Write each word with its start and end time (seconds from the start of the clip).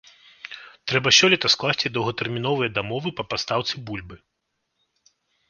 Трэба 0.91 1.09
сёлета 1.19 1.51
скласці 1.55 1.91
доўгатэрміновыя 1.97 2.71
дамовы 2.79 3.09
па 3.21 3.27
пастаўцы 3.35 3.73
бульбы. 3.91 4.15